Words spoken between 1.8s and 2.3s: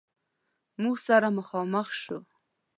شو.